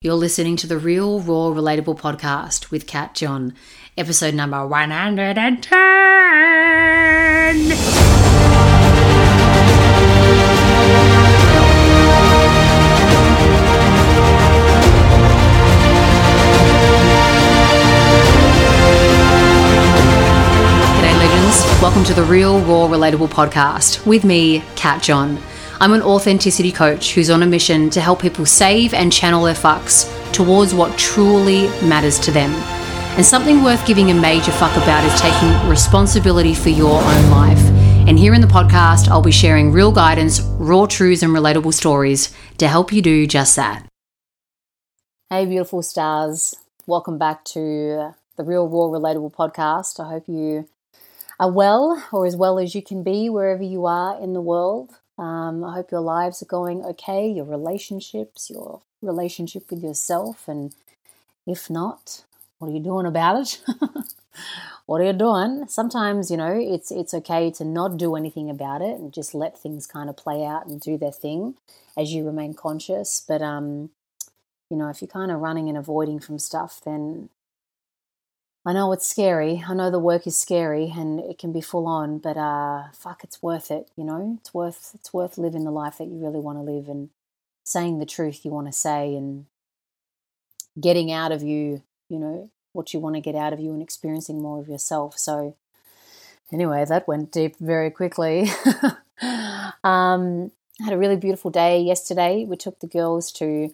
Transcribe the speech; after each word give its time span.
You're 0.00 0.14
listening 0.14 0.54
to 0.58 0.68
the 0.68 0.78
Real, 0.78 1.18
Raw, 1.18 1.50
Relatable 1.50 1.98
podcast 1.98 2.70
with 2.70 2.86
Kat 2.86 3.16
John, 3.16 3.54
episode 3.96 4.32
number 4.32 4.64
110. 4.64 5.58
G'day, 21.00 21.18
legends. 21.18 21.82
Welcome 21.82 22.04
to 22.04 22.14
the 22.14 22.22
Real, 22.22 22.60
Raw, 22.60 22.86
Relatable 22.86 23.30
podcast 23.30 24.06
with 24.06 24.22
me, 24.22 24.62
Kat 24.76 25.02
John. 25.02 25.38
I'm 25.80 25.92
an 25.92 26.02
authenticity 26.02 26.72
coach 26.72 27.14
who's 27.14 27.30
on 27.30 27.44
a 27.44 27.46
mission 27.46 27.88
to 27.90 28.00
help 28.00 28.20
people 28.20 28.44
save 28.44 28.92
and 28.92 29.12
channel 29.12 29.44
their 29.44 29.54
fucks 29.54 30.12
towards 30.32 30.74
what 30.74 30.98
truly 30.98 31.68
matters 31.86 32.18
to 32.20 32.32
them. 32.32 32.50
And 33.16 33.24
something 33.24 33.62
worth 33.62 33.86
giving 33.86 34.10
a 34.10 34.14
major 34.14 34.50
fuck 34.50 34.76
about 34.76 35.04
is 35.04 35.20
taking 35.20 35.70
responsibility 35.70 36.52
for 36.52 36.70
your 36.70 37.00
own 37.00 37.30
life. 37.30 37.60
And 38.08 38.18
here 38.18 38.34
in 38.34 38.40
the 38.40 38.48
podcast, 38.48 39.06
I'll 39.06 39.22
be 39.22 39.30
sharing 39.30 39.70
real 39.70 39.92
guidance, 39.92 40.40
raw 40.40 40.86
truths, 40.86 41.22
and 41.22 41.32
relatable 41.32 41.72
stories 41.72 42.34
to 42.56 42.66
help 42.66 42.92
you 42.92 43.00
do 43.00 43.28
just 43.28 43.54
that. 43.54 43.86
Hey, 45.30 45.46
beautiful 45.46 45.82
stars. 45.82 46.56
Welcome 46.88 47.18
back 47.18 47.44
to 47.44 48.14
the 48.36 48.42
Real, 48.42 48.68
Raw, 48.68 48.98
Relatable 48.98 49.32
podcast. 49.32 50.04
I 50.04 50.08
hope 50.08 50.24
you 50.26 50.68
are 51.38 51.52
well 51.52 52.04
or 52.10 52.26
as 52.26 52.34
well 52.34 52.58
as 52.58 52.74
you 52.74 52.82
can 52.82 53.04
be 53.04 53.28
wherever 53.28 53.62
you 53.62 53.86
are 53.86 54.20
in 54.20 54.32
the 54.32 54.40
world. 54.40 54.97
Um, 55.18 55.64
I 55.64 55.74
hope 55.74 55.90
your 55.90 56.00
lives 56.00 56.42
are 56.42 56.46
going 56.46 56.84
okay, 56.84 57.28
your 57.28 57.44
relationships, 57.44 58.48
your 58.48 58.82
relationship 59.02 59.70
with 59.70 59.82
yourself, 59.82 60.46
and 60.46 60.74
if 61.46 61.68
not, 61.68 62.24
what 62.58 62.68
are 62.68 62.74
you 62.74 62.80
doing 62.80 63.06
about 63.06 63.40
it? 63.40 63.60
what 64.86 65.00
are 65.00 65.04
you 65.04 65.12
doing? 65.12 65.66
Sometimes, 65.68 66.30
you 66.30 66.36
know, 66.36 66.52
it's 66.52 66.90
it's 66.90 67.14
okay 67.14 67.50
to 67.52 67.64
not 67.64 67.96
do 67.96 68.14
anything 68.14 68.48
about 68.48 68.80
it 68.82 68.98
and 68.98 69.12
just 69.12 69.34
let 69.34 69.58
things 69.58 69.86
kind 69.86 70.08
of 70.08 70.16
play 70.16 70.44
out 70.44 70.66
and 70.66 70.80
do 70.80 70.96
their 70.96 71.12
thing 71.12 71.54
as 71.96 72.12
you 72.12 72.24
remain 72.24 72.54
conscious. 72.54 73.24
But 73.26 73.42
um, 73.42 73.90
you 74.70 74.76
know, 74.76 74.88
if 74.88 75.00
you're 75.00 75.08
kind 75.08 75.30
of 75.30 75.40
running 75.40 75.68
and 75.68 75.78
avoiding 75.78 76.20
from 76.20 76.38
stuff, 76.38 76.80
then 76.84 77.28
I 78.68 78.74
know 78.74 78.92
it's 78.92 79.06
scary. 79.06 79.64
I 79.66 79.72
know 79.72 79.90
the 79.90 79.98
work 79.98 80.26
is 80.26 80.36
scary 80.36 80.92
and 80.94 81.20
it 81.20 81.38
can 81.38 81.54
be 81.54 81.62
full 81.62 81.86
on, 81.86 82.18
but 82.18 82.36
uh, 82.36 82.88
fuck, 82.92 83.24
it's 83.24 83.42
worth 83.42 83.70
it. 83.70 83.90
You 83.96 84.04
know, 84.04 84.36
it's 84.38 84.52
worth 84.52 84.90
it's 84.94 85.10
worth 85.10 85.38
living 85.38 85.64
the 85.64 85.70
life 85.70 85.96
that 85.96 86.08
you 86.08 86.18
really 86.18 86.38
want 86.38 86.58
to 86.58 86.70
live 86.70 86.86
and 86.86 87.08
saying 87.64 87.98
the 87.98 88.04
truth 88.04 88.44
you 88.44 88.50
want 88.50 88.66
to 88.66 88.72
say 88.74 89.14
and 89.14 89.46
getting 90.78 91.10
out 91.10 91.32
of 91.32 91.42
you, 91.42 91.82
you 92.10 92.18
know, 92.18 92.50
what 92.74 92.92
you 92.92 93.00
want 93.00 93.14
to 93.14 93.22
get 93.22 93.34
out 93.34 93.54
of 93.54 93.58
you 93.58 93.72
and 93.72 93.80
experiencing 93.80 94.42
more 94.42 94.60
of 94.60 94.68
yourself. 94.68 95.18
So, 95.18 95.56
anyway, 96.52 96.84
that 96.84 97.08
went 97.08 97.32
deep 97.32 97.56
very 97.58 97.90
quickly. 97.90 98.50
um, 99.82 100.52
had 100.84 100.92
a 100.92 100.98
really 100.98 101.16
beautiful 101.16 101.50
day 101.50 101.80
yesterday. 101.80 102.44
We 102.44 102.58
took 102.58 102.80
the 102.80 102.86
girls 102.86 103.32
to 103.32 103.72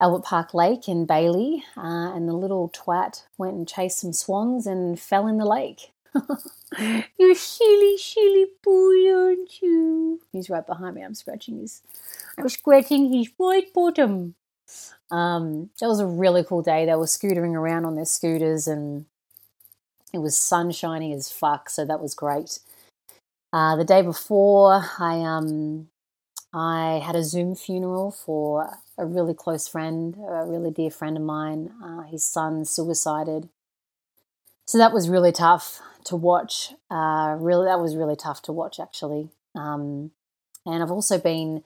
Albert 0.00 0.24
Park 0.24 0.54
Lake 0.54 0.88
in 0.88 1.04
Bailey, 1.04 1.62
uh, 1.76 2.12
and 2.14 2.28
the 2.28 2.32
little 2.32 2.70
twat 2.70 3.24
went 3.36 3.54
and 3.54 3.68
chased 3.68 3.98
some 3.98 4.12
swans 4.12 4.66
and 4.66 4.98
fell 4.98 5.26
in 5.26 5.36
the 5.36 5.44
lake. 5.44 5.92
You're 7.18 7.34
silly, 7.34 7.98
silly 7.98 8.46
boy, 8.62 9.12
aren't 9.12 9.60
you? 9.60 10.20
He's 10.32 10.48
right 10.48 10.66
behind 10.66 10.94
me. 10.94 11.02
I'm 11.02 11.14
scratching 11.14 11.58
his, 11.58 11.82
I'm 12.38 12.48
scratching 12.48 13.12
his 13.12 13.30
white 13.36 13.74
bottom. 13.74 14.34
Um, 15.10 15.70
that 15.80 15.88
was 15.88 16.00
a 16.00 16.06
really 16.06 16.44
cool 16.44 16.62
day. 16.62 16.86
They 16.86 16.94
were 16.94 17.04
scootering 17.04 17.54
around 17.54 17.84
on 17.84 17.96
their 17.96 18.04
scooters, 18.06 18.66
and 18.66 19.04
it 20.14 20.18
was 20.18 20.36
sunshiny 20.36 21.12
as 21.12 21.30
fuck. 21.30 21.68
So 21.68 21.84
that 21.84 22.00
was 22.00 22.14
great. 22.14 22.60
Uh, 23.52 23.76
the 23.76 23.84
day 23.84 24.00
before, 24.00 24.84
I 24.98 25.20
um, 25.20 25.88
I 26.52 27.02
had 27.04 27.16
a 27.16 27.24
Zoom 27.24 27.54
funeral 27.54 28.10
for 28.10 28.78
a 29.00 29.06
really 29.06 29.34
close 29.34 29.66
friend, 29.66 30.16
a 30.16 30.44
really 30.44 30.70
dear 30.70 30.90
friend 30.90 31.16
of 31.16 31.22
mine. 31.22 31.70
Uh, 31.82 32.02
his 32.02 32.24
son 32.24 32.64
suicided. 32.64 33.48
So 34.66 34.78
that 34.78 34.92
was 34.92 35.08
really 35.08 35.32
tough 35.32 35.80
to 36.04 36.16
watch. 36.16 36.74
Uh, 36.90 37.36
really, 37.38 37.66
that 37.66 37.80
was 37.80 37.96
really 37.96 38.16
tough 38.16 38.42
to 38.42 38.52
watch, 38.52 38.78
actually. 38.78 39.30
Um, 39.54 40.12
and 40.66 40.82
I've 40.82 40.90
also 40.90 41.18
been 41.18 41.64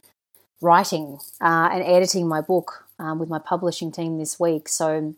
writing 0.60 1.18
uh, 1.40 1.68
and 1.72 1.82
editing 1.82 2.26
my 2.28 2.40
book 2.40 2.86
um, 2.98 3.18
with 3.18 3.28
my 3.28 3.38
publishing 3.38 3.92
team 3.92 4.18
this 4.18 4.38
week. 4.40 4.68
So 4.68 5.14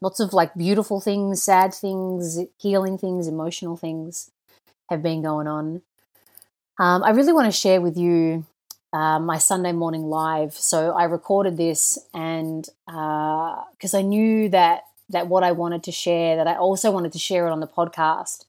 lots 0.00 0.20
of 0.20 0.32
like 0.32 0.54
beautiful 0.54 1.00
things, 1.00 1.42
sad 1.42 1.72
things, 1.72 2.40
healing 2.58 2.98
things, 2.98 3.28
emotional 3.28 3.76
things 3.76 4.30
have 4.90 5.02
been 5.02 5.22
going 5.22 5.46
on. 5.46 5.82
Um, 6.78 7.02
I 7.04 7.10
really 7.10 7.32
want 7.32 7.46
to 7.46 7.58
share 7.58 7.80
with 7.80 7.96
you 7.96 8.44
uh, 8.92 9.18
my 9.18 9.38
Sunday 9.38 9.72
morning 9.72 10.04
live. 10.04 10.54
So 10.54 10.92
I 10.92 11.04
recorded 11.04 11.56
this, 11.56 11.98
and 12.12 12.68
because 12.86 13.94
uh, 13.94 13.98
I 13.98 14.02
knew 14.02 14.48
that 14.50 14.82
that 15.08 15.28
what 15.28 15.44
I 15.44 15.52
wanted 15.52 15.82
to 15.84 15.92
share, 15.92 16.36
that 16.36 16.46
I 16.46 16.56
also 16.56 16.90
wanted 16.90 17.12
to 17.12 17.18
share 17.18 17.46
it 17.46 17.50
on 17.50 17.60
the 17.60 17.66
podcast. 17.66 18.46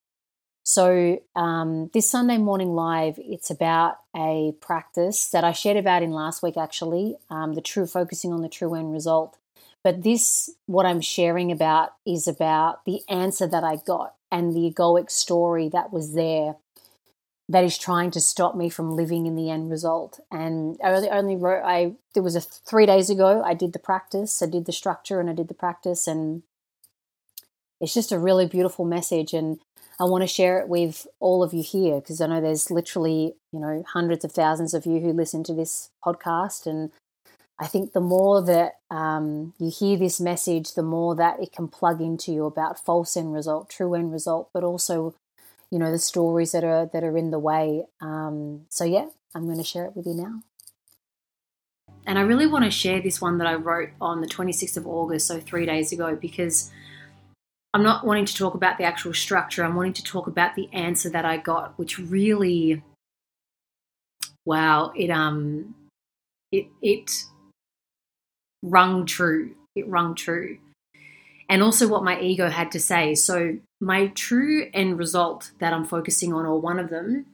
So 0.66 1.22
um, 1.36 1.90
this 1.94 2.10
Sunday 2.10 2.38
morning 2.38 2.74
live, 2.74 3.20
it's 3.20 3.50
about 3.50 3.98
a 4.16 4.54
practice 4.62 5.30
that 5.32 5.44
I 5.44 5.52
shared 5.52 5.76
about 5.76 6.04
in 6.04 6.12
last 6.12 6.42
week, 6.42 6.56
actually, 6.56 7.18
um, 7.30 7.54
the 7.54 7.62
true 7.62 7.86
focusing 7.86 8.32
on 8.32 8.42
the 8.42 8.48
true 8.48 8.74
end 8.74 8.94
result. 8.94 9.38
But 9.84 10.04
this, 10.04 10.50
what 10.66 10.86
I'm 10.86 11.02
sharing 11.02 11.52
about, 11.52 11.96
is 12.06 12.30
about 12.30 12.86
the 12.86 13.02
answer 13.10 13.46
that 13.46 13.66
I 13.66 13.76
got 13.76 14.16
and 14.32 14.56
the 14.56 14.72
egoic 14.72 15.12
story 15.12 15.68
that 15.70 15.92
was 15.92 16.14
there 16.14 16.56
that 17.54 17.64
is 17.64 17.78
trying 17.78 18.10
to 18.12 18.20
stop 18.20 18.56
me 18.56 18.68
from 18.68 18.96
living 18.96 19.28
in 19.28 19.36
the 19.36 19.52
end 19.52 19.70
result. 19.70 20.20
And 20.32 20.78
I 20.84 20.92
only, 20.92 21.10
only 21.10 21.36
wrote, 21.36 21.64
I, 21.64 21.94
there 22.16 22.24
was 22.24 22.36
a 22.36 22.42
three 22.42 22.88
days 22.88 23.12
ago, 23.12 23.44
I 23.46 23.54
did 23.54 23.74
the 23.74 23.80
practice, 23.80 24.42
I 24.42 24.48
did 24.48 24.66
the 24.66 24.72
structure 24.72 25.20
and 25.20 25.30
I 25.30 25.34
did 25.34 25.50
the 25.50 25.54
practice. 25.54 26.08
And 26.08 26.42
it's 27.80 27.94
just 27.94 28.12
a 28.12 28.18
really 28.18 28.48
beautiful 28.48 28.86
message. 28.86 29.34
And 29.34 29.60
I 30.00 30.06
want 30.06 30.24
to 30.24 30.28
share 30.28 30.60
it 30.60 30.68
with 30.68 31.06
all 31.20 31.44
of 31.44 31.54
you 31.54 31.62
here 31.62 32.02
because 32.02 32.22
I 32.22 32.28
know 32.28 32.42
there's 32.42 32.72
literally, 32.72 33.36
you 33.52 33.60
know, 33.60 33.84
hundreds 33.94 34.26
of 34.26 34.32
thousands 34.32 34.74
of 34.74 34.88
you 34.88 35.00
who 35.00 35.14
listen 35.14 35.44
to 35.44 35.54
this 35.54 35.92
podcast. 36.04 36.66
And 36.66 36.92
I 37.60 37.68
think 37.68 37.94
the 37.94 38.02
more 38.02 38.42
that 38.42 38.78
um, 38.90 39.54
you 39.60 39.70
hear 39.70 39.96
this 39.96 40.20
message, 40.20 40.74
the 40.74 40.82
more 40.82 41.16
that 41.16 41.40
it 41.40 41.52
can 41.52 41.68
plug 41.68 42.02
into 42.02 42.34
you 42.34 42.46
about 42.46 42.84
false 42.84 43.16
end 43.16 43.32
result, 43.32 43.70
true 43.70 43.94
end 43.94 44.12
result, 44.12 44.50
but 44.54 44.64
also 44.64 45.14
you 45.74 45.80
know 45.80 45.92
the 45.92 46.00
stories 46.00 46.52
that 46.52 46.64
are 46.64 46.90
that 46.94 47.04
are 47.04 47.18
in 47.18 47.32
the 47.32 47.40
way. 47.40 47.86
Um, 48.02 48.66
so 48.70 48.86
yeah 48.86 49.08
i'm 49.36 49.46
going 49.46 49.58
to 49.58 49.64
share 49.64 49.86
it 49.86 49.96
with 49.96 50.06
you 50.06 50.14
now. 50.14 50.44
And 52.06 52.20
i 52.20 52.22
really 52.22 52.48
want 52.48 52.66
to 52.66 52.72
share 52.72 53.02
this 53.02 53.20
one 53.20 53.40
that 53.40 53.48
i 53.48 53.56
wrote 53.56 53.90
on 54.00 54.22
the 54.22 54.28
26th 54.28 54.78
of 54.78 54.88
august 54.88 55.28
so 55.28 55.40
three 55.40 55.66
days 55.66 55.92
ago 55.92 56.16
because 56.16 56.72
i'm 57.74 57.84
not 57.84 58.06
wanting 58.06 58.26
to 58.26 58.36
talk 58.36 58.54
about 58.54 58.78
the 58.78 58.84
actual 58.84 59.14
structure. 59.14 59.64
I'm 59.64 59.76
wanting 59.76 59.94
to 59.94 60.04
talk 60.04 60.28
about 60.28 60.56
the 60.56 60.70
answer 60.72 61.10
that 61.10 61.26
i 61.26 61.38
got 61.38 61.78
which 61.80 61.98
really 61.98 62.84
wow 64.46 64.92
it 64.96 65.10
um 65.10 65.74
it 66.52 66.68
it 66.82 67.10
rung 68.64 69.06
true. 69.06 69.56
It 69.76 69.88
rung 69.88 70.16
true. 70.16 70.58
And 71.50 71.62
also 71.62 71.88
what 71.88 72.04
my 72.04 72.20
ego 72.20 72.50
had 72.50 72.72
to 72.72 72.80
say. 72.80 73.14
So, 73.16 73.58
my 73.84 74.08
true 74.08 74.70
end 74.74 74.98
result 74.98 75.52
that 75.60 75.74
I'm 75.74 75.86
focusing 75.86 76.34
on, 76.34 76.46
or 76.46 76.60
one 76.60 76.80
of 76.80 76.90
them, 76.90 77.26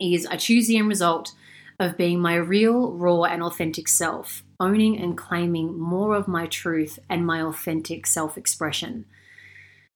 is 0.00 0.26
I 0.26 0.36
choose 0.36 0.66
the 0.66 0.76
end 0.76 0.88
result 0.88 1.32
of 1.78 1.96
being 1.96 2.20
my 2.20 2.34
real, 2.34 2.92
raw, 2.92 3.22
and 3.22 3.42
authentic 3.42 3.88
self, 3.88 4.42
owning 4.58 5.00
and 5.00 5.16
claiming 5.16 5.78
more 5.78 6.14
of 6.14 6.28
my 6.28 6.46
truth 6.46 6.98
and 7.08 7.24
my 7.24 7.40
authentic 7.40 8.06
self 8.06 8.36
expression. 8.36 9.06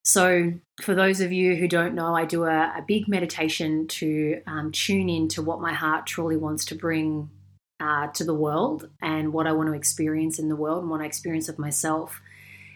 So, 0.05 0.55
for 0.83 0.95
those 0.95 1.21
of 1.21 1.33
you 1.33 1.57
who 1.57 1.67
don't 1.67 1.95
know, 1.95 2.15
I 2.15 2.25
do 2.25 2.45
a, 2.45 2.75
a 2.77 2.85
big 2.87 3.09
meditation 3.09 3.87
to 3.89 4.43
um, 4.47 4.71
tune 4.71 5.09
in 5.09 5.29
to 5.29 5.43
what 5.43 5.61
my 5.61 5.73
heart 5.73 6.07
truly 6.07 6.37
wants 6.37 6.65
to 6.67 6.75
bring 6.75 7.31
uh, 7.81 8.09
to 8.09 8.25
the 8.25 8.35
world 8.35 8.89
and 9.03 9.33
what 9.33 9.47
I 9.47 9.53
want 9.53 9.69
to 9.69 9.75
experience 9.75 10.39
in 10.39 10.49
the 10.49 10.57
world 10.57 10.83
and 10.83 10.91
what 10.91 11.01
I 11.01 11.07
experience 11.07 11.49
of 11.49 11.59
myself 11.59 12.21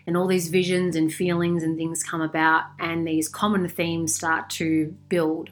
and 0.09 0.17
all 0.17 0.27
these 0.27 0.49
visions 0.49 0.97
and 0.97 1.13
feelings 1.13 1.63
and 1.63 1.77
things 1.77 2.03
come 2.03 2.23
about, 2.23 2.63
and 2.81 3.07
these 3.07 3.29
common 3.29 3.69
themes 3.69 4.15
start 4.15 4.49
to 4.49 4.97
build. 5.11 5.51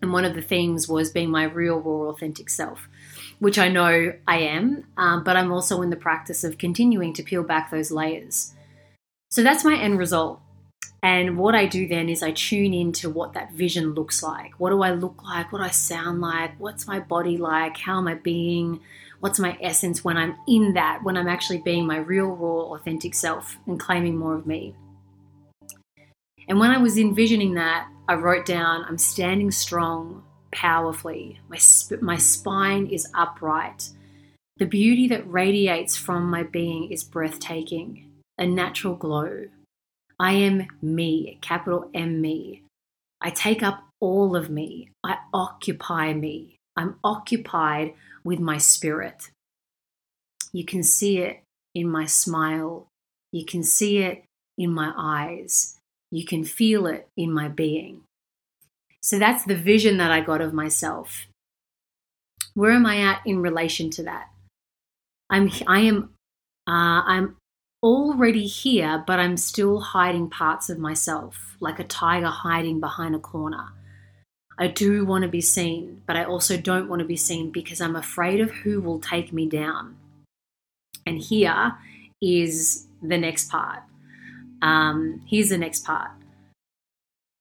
And 0.00 0.12
one 0.12 0.24
of 0.24 0.36
the 0.36 0.42
themes 0.42 0.86
was 0.86 1.10
being 1.10 1.28
my 1.28 1.42
real, 1.42 1.80
raw, 1.80 2.10
authentic 2.10 2.50
self, 2.50 2.88
which 3.40 3.58
I 3.58 3.66
know 3.66 4.12
I 4.28 4.38
am, 4.38 4.84
um, 4.96 5.24
but 5.24 5.36
I'm 5.36 5.50
also 5.50 5.82
in 5.82 5.90
the 5.90 5.96
practice 5.96 6.44
of 6.44 6.56
continuing 6.56 7.12
to 7.14 7.24
peel 7.24 7.42
back 7.42 7.72
those 7.72 7.90
layers. 7.90 8.54
So 9.32 9.42
that's 9.42 9.64
my 9.64 9.76
end 9.76 9.98
result. 9.98 10.40
And 11.02 11.36
what 11.36 11.56
I 11.56 11.66
do 11.66 11.88
then 11.88 12.08
is 12.08 12.22
I 12.22 12.30
tune 12.30 12.72
into 12.72 13.10
what 13.10 13.32
that 13.32 13.52
vision 13.52 13.92
looks 13.92 14.22
like. 14.22 14.52
What 14.58 14.70
do 14.70 14.82
I 14.82 14.92
look 14.92 15.24
like? 15.24 15.50
What 15.50 15.58
do 15.58 15.64
I 15.64 15.70
sound 15.70 16.20
like? 16.20 16.52
What's 16.60 16.86
my 16.86 17.00
body 17.00 17.36
like? 17.36 17.76
How 17.76 17.98
am 17.98 18.06
I 18.06 18.14
being? 18.14 18.78
What's 19.20 19.38
my 19.38 19.56
essence 19.60 20.04
when 20.04 20.16
I'm 20.16 20.36
in 20.46 20.74
that, 20.74 21.00
when 21.02 21.16
I'm 21.16 21.28
actually 21.28 21.58
being 21.58 21.86
my 21.86 21.98
real, 21.98 22.26
raw, 22.26 22.74
authentic 22.74 23.14
self 23.14 23.56
and 23.66 23.78
claiming 23.78 24.16
more 24.16 24.34
of 24.34 24.46
me. 24.46 24.74
And 26.48 26.58
when 26.58 26.70
I 26.70 26.78
was 26.78 26.96
envisioning 26.96 27.54
that, 27.54 27.88
I 28.08 28.14
wrote 28.14 28.46
down, 28.46 28.84
I'm 28.88 28.98
standing 28.98 29.50
strong, 29.50 30.24
powerfully. 30.50 31.40
My, 31.48 31.58
sp- 31.60 32.00
my 32.00 32.16
spine 32.16 32.86
is 32.86 33.06
upright. 33.14 33.90
The 34.56 34.66
beauty 34.66 35.08
that 35.08 35.30
radiates 35.30 35.96
from 35.96 36.30
my 36.30 36.42
being 36.42 36.90
is 36.90 37.04
breathtaking, 37.04 38.10
a 38.38 38.46
natural 38.46 38.94
glow. 38.94 39.48
I 40.18 40.32
am 40.32 40.66
me, 40.82 41.38
capital 41.40 41.90
M 41.94 42.20
me. 42.20 42.62
I 43.20 43.30
take 43.30 43.62
up 43.62 43.84
all 44.00 44.34
of 44.34 44.48
me. 44.50 44.90
I 45.04 45.18
occupy 45.32 46.12
me. 46.14 46.57
I'm 46.78 46.94
occupied 47.02 47.94
with 48.22 48.38
my 48.38 48.56
spirit. 48.56 49.30
You 50.52 50.64
can 50.64 50.84
see 50.84 51.18
it 51.18 51.42
in 51.74 51.90
my 51.90 52.06
smile. 52.06 52.86
You 53.32 53.44
can 53.44 53.64
see 53.64 53.98
it 53.98 54.22
in 54.56 54.72
my 54.72 54.92
eyes. 54.96 55.76
You 56.12 56.24
can 56.24 56.44
feel 56.44 56.86
it 56.86 57.08
in 57.16 57.32
my 57.32 57.48
being. 57.48 58.02
So 59.02 59.18
that's 59.18 59.44
the 59.44 59.56
vision 59.56 59.96
that 59.98 60.12
I 60.12 60.20
got 60.20 60.40
of 60.40 60.54
myself. 60.54 61.26
Where 62.54 62.70
am 62.70 62.86
I 62.86 62.98
at 63.00 63.22
in 63.26 63.42
relation 63.42 63.90
to 63.90 64.04
that? 64.04 64.28
I'm 65.30 65.50
I 65.66 65.80
am 65.80 66.10
uh, 66.68 67.02
I'm 67.06 67.36
already 67.82 68.46
here, 68.46 69.02
but 69.04 69.18
I'm 69.18 69.36
still 69.36 69.80
hiding 69.80 70.30
parts 70.30 70.70
of 70.70 70.78
myself, 70.78 71.56
like 71.58 71.80
a 71.80 71.84
tiger 71.84 72.28
hiding 72.28 72.78
behind 72.78 73.16
a 73.16 73.18
corner. 73.18 73.72
I 74.58 74.66
do 74.66 75.04
want 75.04 75.22
to 75.22 75.28
be 75.28 75.40
seen, 75.40 76.02
but 76.06 76.16
I 76.16 76.24
also 76.24 76.56
don't 76.56 76.88
want 76.88 77.00
to 77.00 77.06
be 77.06 77.16
seen 77.16 77.50
because 77.50 77.80
I'm 77.80 77.94
afraid 77.94 78.40
of 78.40 78.50
who 78.50 78.80
will 78.80 78.98
take 78.98 79.32
me 79.32 79.48
down. 79.48 79.96
And 81.06 81.18
here 81.18 81.74
is 82.20 82.86
the 83.00 83.16
next 83.16 83.50
part. 83.50 83.82
Um, 84.60 85.22
here's 85.26 85.50
the 85.50 85.58
next 85.58 85.84
part 85.84 86.10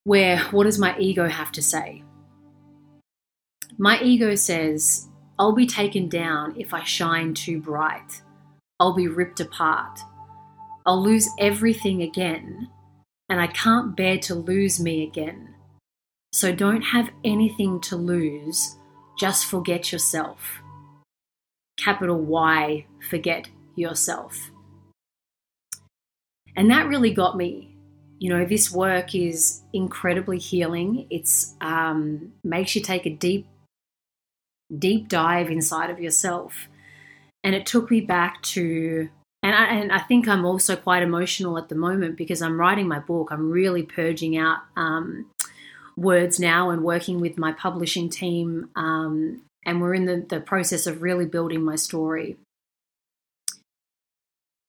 where 0.04 0.40
what 0.52 0.64
does 0.64 0.80
my 0.80 0.98
ego 0.98 1.28
have 1.28 1.52
to 1.52 1.62
say? 1.62 2.02
My 3.78 4.00
ego 4.00 4.36
says, 4.36 5.10
I'll 5.38 5.52
be 5.52 5.68
taken 5.68 6.08
down 6.08 6.56
if 6.58 6.74
I 6.74 6.84
shine 6.84 7.34
too 7.34 7.60
bright. 7.60 8.22
I'll 8.80 8.94
be 8.94 9.10
ripped 9.10 9.42
apart. 9.42 10.00
I'll 10.86 11.04
lose 11.04 11.28
everything 11.40 12.04
again, 12.04 12.70
and 13.28 13.42
I 13.42 13.48
can't 13.48 13.98
bear 13.98 14.18
to 14.20 14.36
lose 14.36 14.80
me 14.80 15.04
again. 15.04 15.56
So 16.38 16.52
don't 16.52 16.84
have 16.84 17.10
anything 17.24 17.82
to 17.82 17.96
lose, 17.96 18.78
just 19.18 19.48
forget 19.48 19.92
yourself. 19.92 20.62
Capital 21.78 22.20
Y, 22.20 22.86
forget 23.10 23.50
yourself. 23.76 24.52
And 26.56 26.70
that 26.70 26.86
really 26.86 27.12
got 27.12 27.36
me 27.36 27.76
you 28.20 28.30
know 28.30 28.46
this 28.46 28.72
work 28.72 29.14
is 29.14 29.62
incredibly 29.74 30.38
healing 30.40 31.06
it's 31.12 31.54
um, 31.62 32.34
makes 32.44 32.76
you 32.76 32.82
take 32.82 33.06
a 33.06 33.12
deep 33.12 33.48
deep 34.76 35.08
dive 35.08 35.50
inside 35.50 35.90
of 35.90 36.00
yourself 36.00 36.68
and 37.44 37.54
it 37.54 37.66
took 37.66 37.92
me 37.92 38.02
back 38.02 38.42
to 38.42 39.08
and 39.44 39.56
I, 39.56 39.66
and 39.66 39.92
I 39.92 40.00
think 40.00 40.28
i'm 40.28 40.46
also 40.46 40.76
quite 40.76 41.04
emotional 41.04 41.60
at 41.60 41.70
the 41.70 41.76
moment 41.76 42.18
because 42.18 42.42
i'm 42.42 42.60
writing 42.60 42.88
my 42.88 43.00
book 43.00 43.30
i'm 43.32 43.52
really 43.52 43.84
purging 43.84 44.36
out 44.36 44.60
um, 44.76 45.28
words 45.98 46.40
now 46.40 46.70
and 46.70 46.84
working 46.84 47.20
with 47.20 47.38
my 47.38 47.52
publishing 47.52 48.10
team 48.10 48.70
um, 48.76 49.42
and 49.66 49.82
we're 49.82 49.94
in 49.94 50.06
the, 50.06 50.26
the 50.30 50.40
process 50.40 50.88
of 50.88 51.02
really 51.02 51.26
building 51.26 51.64
my 51.64 51.76
story 51.76 52.38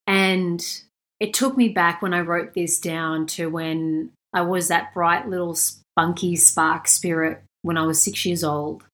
and 0.08 0.82
it 1.20 1.34
took 1.34 1.56
me 1.56 1.69
back 1.69 2.00
when 2.00 2.14
I 2.14 2.20
wrote 2.20 2.54
this 2.54 2.80
down 2.80 3.26
to 3.28 3.48
when 3.48 4.10
I 4.32 4.40
was 4.40 4.69
that 4.69 4.94
bright 4.94 5.28
little 5.28 5.54
spunky 5.54 6.34
spark 6.36 6.88
spirit 6.88 7.42
when 7.62 7.76
I 7.76 7.84
was 7.84 8.02
six 8.02 8.25
years 8.25 8.42
old. 8.42 8.84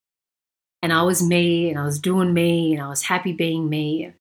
And 0.82 0.92
I 0.92 1.02
was 1.02 1.22
me 1.22 1.70
and 1.70 1.78
I 1.78 1.84
was 1.84 1.98
doing 1.98 2.34
me 2.34 2.74
and 2.74 2.82
I 2.82 2.88
was 2.88 3.02
happy 3.02 3.32
being 3.32 3.68
me. 3.68 4.12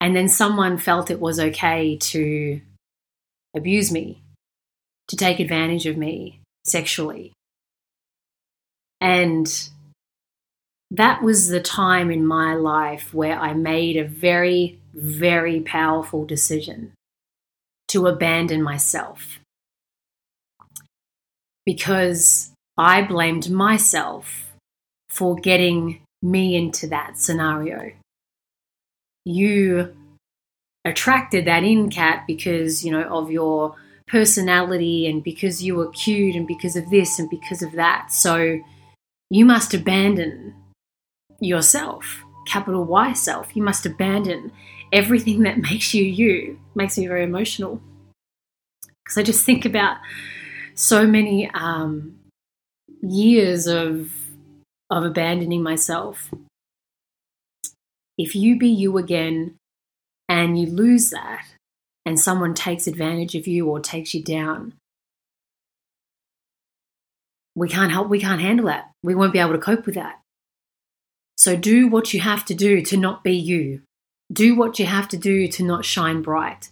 And 0.00 0.16
then 0.16 0.28
someone 0.28 0.78
felt 0.78 1.10
it 1.10 1.20
was 1.20 1.38
okay 1.38 1.96
to 1.96 2.60
abuse 3.54 3.92
me, 3.92 4.22
to 5.08 5.16
take 5.16 5.40
advantage 5.40 5.86
of 5.86 5.96
me 5.96 6.39
sexually. 6.64 7.32
And 9.00 9.70
that 10.90 11.22
was 11.22 11.48
the 11.48 11.60
time 11.60 12.10
in 12.10 12.26
my 12.26 12.54
life 12.54 13.14
where 13.14 13.38
I 13.38 13.54
made 13.54 13.96
a 13.96 14.04
very 14.04 14.78
very 14.92 15.60
powerful 15.60 16.24
decision 16.24 16.92
to 17.88 18.06
abandon 18.06 18.62
myself 18.62 19.38
because 21.64 22.52
I 22.76 23.02
blamed 23.02 23.50
myself 23.50 24.52
for 25.08 25.36
getting 25.36 26.00
me 26.22 26.56
into 26.56 26.86
that 26.88 27.18
scenario. 27.18 27.92
You 29.24 29.94
attracted 30.84 31.44
that 31.46 31.62
in, 31.62 31.90
Kat, 31.90 32.24
because, 32.26 32.84
you 32.84 32.90
know, 32.90 33.02
of 33.02 33.30
your 33.30 33.76
personality 34.10 35.06
and 35.06 35.22
because 35.22 35.62
you 35.62 35.76
were 35.76 35.90
cute 35.90 36.34
and 36.34 36.46
because 36.46 36.76
of 36.76 36.90
this 36.90 37.18
and 37.18 37.30
because 37.30 37.62
of 37.62 37.72
that. 37.72 38.12
So 38.12 38.60
you 39.30 39.44
must 39.44 39.72
abandon 39.72 40.54
yourself, 41.40 42.22
capital 42.46 42.84
Y 42.84 43.12
self. 43.12 43.54
You 43.54 43.62
must 43.62 43.86
abandon 43.86 44.52
everything 44.92 45.42
that 45.42 45.58
makes 45.70 45.94
you 45.94 46.04
you 46.04 46.58
makes 46.74 46.98
me 46.98 47.06
very 47.06 47.24
emotional 47.24 47.80
because 49.04 49.18
I 49.18 49.22
just 49.22 49.44
think 49.44 49.64
about 49.64 49.98
so 50.74 51.06
many 51.06 51.50
um, 51.50 52.16
years 53.02 53.66
of 53.66 54.12
of 54.90 55.04
abandoning 55.04 55.62
myself. 55.62 56.30
If 58.18 58.34
you 58.34 58.58
be 58.58 58.68
you 58.68 58.98
again 58.98 59.54
and 60.28 60.60
you 60.60 60.66
lose 60.66 61.10
that, 61.10 61.44
and 62.06 62.18
someone 62.18 62.54
takes 62.54 62.86
advantage 62.86 63.34
of 63.34 63.46
you 63.46 63.68
or 63.68 63.80
takes 63.80 64.14
you 64.14 64.22
down, 64.22 64.74
we 67.54 67.68
can't 67.68 67.92
help. 67.92 68.08
We 68.08 68.20
can't 68.20 68.40
handle 68.40 68.66
that. 68.66 68.90
We 69.02 69.14
won't 69.14 69.32
be 69.32 69.38
able 69.38 69.52
to 69.52 69.58
cope 69.58 69.86
with 69.86 69.96
that. 69.96 70.20
So 71.36 71.56
do 71.56 71.88
what 71.88 72.12
you 72.12 72.20
have 72.20 72.44
to 72.46 72.54
do 72.54 72.82
to 72.82 72.96
not 72.96 73.24
be 73.24 73.34
you. 73.34 73.82
Do 74.32 74.54
what 74.54 74.78
you 74.78 74.86
have 74.86 75.08
to 75.08 75.16
do 75.16 75.48
to 75.48 75.64
not 75.64 75.84
shine 75.84 76.22
bright. 76.22 76.70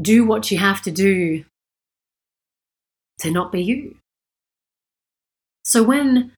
Do 0.00 0.24
what 0.24 0.50
you 0.50 0.58
have 0.58 0.82
to 0.82 0.90
do 0.90 1.44
to 3.20 3.30
not 3.30 3.50
be 3.50 3.62
you. 3.62 3.96
So, 5.64 5.82
when, 5.82 6.32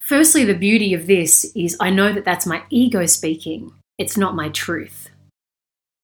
firstly, 0.00 0.44
the 0.44 0.54
beauty 0.54 0.94
of 0.94 1.06
this 1.06 1.44
is 1.54 1.76
I 1.78 1.90
know 1.90 2.12
that 2.12 2.24
that's 2.24 2.46
my 2.46 2.64
ego 2.70 3.06
speaking, 3.06 3.72
it's 3.98 4.16
not 4.16 4.34
my 4.34 4.48
truth. 4.48 5.10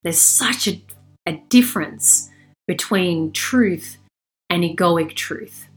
There's 0.02 0.20
such 0.20 0.68
a, 0.68 0.82
a 1.26 1.42
difference 1.48 2.30
between 2.66 3.32
truth 3.32 3.98
and 4.50 4.62
egoic 4.62 5.14
truth. 5.14 5.68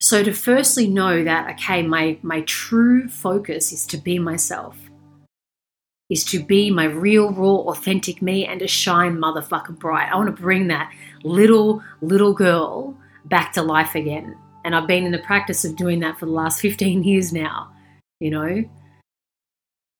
So 0.00 0.22
to 0.22 0.32
firstly 0.32 0.86
know 0.86 1.24
that, 1.24 1.50
okay, 1.52 1.82
my, 1.82 2.18
my 2.22 2.42
true 2.42 3.08
focus 3.08 3.72
is 3.72 3.84
to 3.86 3.96
be 3.96 4.18
myself 4.18 4.88
is 6.10 6.24
to 6.24 6.42
be 6.42 6.70
my 6.70 6.84
real, 6.84 7.32
raw, 7.32 7.56
authentic 7.70 8.22
me 8.22 8.46
and 8.46 8.60
to 8.60 8.66
shine 8.66 9.16
motherfucking 9.16 9.78
bright. 9.78 10.10
I 10.10 10.16
want 10.16 10.34
to 10.34 10.42
bring 10.42 10.68
that 10.68 10.92
little, 11.22 11.82
little 12.00 12.32
girl 12.32 12.96
back 13.26 13.52
to 13.54 13.62
life 13.62 13.94
again. 13.94 14.36
And 14.64 14.74
I've 14.74 14.86
been 14.86 15.04
in 15.04 15.12
the 15.12 15.18
practice 15.18 15.64
of 15.64 15.76
doing 15.76 16.00
that 16.00 16.18
for 16.18 16.26
the 16.26 16.32
last 16.32 16.60
15 16.60 17.04
years 17.04 17.32
now, 17.32 17.70
you 18.20 18.30
know. 18.30 18.64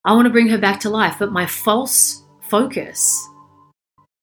I 0.04 0.14
want 0.14 0.26
to 0.26 0.32
bring 0.32 0.48
her 0.48 0.58
back 0.58 0.80
to 0.80 0.90
life, 0.90 1.16
but 1.18 1.32
my 1.32 1.46
false 1.46 2.22
focus 2.40 3.26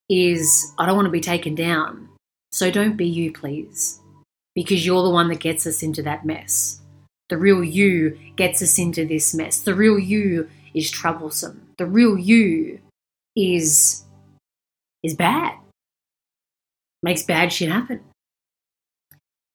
is 0.08 0.72
I 0.78 0.86
don't 0.86 0.96
want 0.96 1.06
to 1.06 1.12
be 1.12 1.20
taken 1.20 1.54
down. 1.54 2.08
So 2.52 2.70
don't 2.70 2.96
be 2.96 3.06
you, 3.06 3.32
please, 3.32 4.00
because 4.54 4.84
you're 4.84 5.02
the 5.02 5.10
one 5.10 5.28
that 5.28 5.40
gets 5.40 5.66
us 5.66 5.82
into 5.82 6.02
that 6.02 6.24
mess. 6.24 6.80
The 7.28 7.36
real 7.36 7.62
you 7.62 8.18
gets 8.36 8.62
us 8.62 8.78
into 8.78 9.04
this 9.04 9.34
mess. 9.34 9.60
The 9.60 9.74
real 9.74 9.98
you 9.98 10.48
is 10.74 10.90
troublesome 10.90 11.66
the 11.78 11.86
real 11.86 12.18
you 12.18 12.80
is 13.34 14.04
is 15.02 15.14
bad. 15.14 15.54
Makes 17.02 17.22
bad 17.22 17.52
shit 17.52 17.70
happen. 17.70 18.00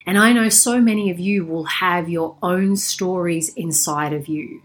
And 0.05 0.17
I 0.17 0.33
know 0.33 0.49
so 0.49 0.79
many 0.79 1.11
of 1.11 1.19
you 1.19 1.45
will 1.45 1.65
have 1.65 2.09
your 2.09 2.37
own 2.41 2.75
stories 2.75 3.53
inside 3.55 4.13
of 4.13 4.27
you 4.27 4.61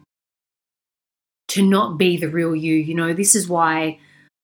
to 1.57 1.63
not 1.63 1.97
be 1.97 2.19
the 2.19 2.29
real 2.29 2.55
you. 2.55 2.75
You 2.75 2.95
know, 2.95 3.15
this 3.15 3.35
is 3.35 3.49
why 3.49 3.99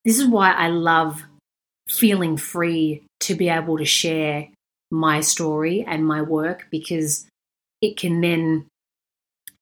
this 0.05 0.19
is 0.19 0.27
why 0.27 0.53
I 0.53 0.69
love 0.69 1.23
feeling 1.89 2.39
free 2.39 3.03
to 3.21 3.35
be 3.35 3.51
able 3.51 3.77
to 3.79 3.85
share 3.85 4.49
my 4.91 5.21
story 5.21 5.85
and 5.87 6.07
my 6.07 6.23
work 6.23 6.67
because 6.71 7.27
it 7.83 7.99
can 7.99 8.23
then 8.23 8.67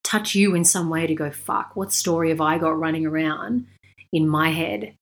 touch 0.04 0.34
you 0.36 0.54
in 0.54 0.64
some 0.64 0.88
way 0.88 1.08
to 1.08 1.14
go, 1.14 1.30
fuck, 1.30 1.74
what 1.74 1.92
story 1.92 2.28
have 2.28 2.40
I 2.40 2.58
got 2.58 2.78
running 2.78 3.04
around 3.04 3.66
in 4.12 4.28
my 4.28 4.50
head 4.50 4.94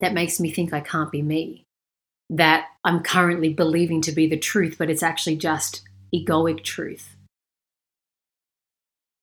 that 0.00 0.14
makes 0.14 0.40
me 0.40 0.50
think 0.50 0.72
I 0.72 0.80
can't 0.80 1.12
be 1.12 1.22
me? 1.22 1.62
That 2.28 2.66
I'm 2.82 3.02
currently 3.02 3.54
believing 3.54 4.00
to 4.02 4.12
be 4.12 4.26
the 4.26 4.36
truth, 4.36 4.76
but 4.78 4.90
it's 4.90 5.02
actually 5.02 5.36
just 5.36 5.82
egoic 6.12 6.64
truth. 6.64 7.13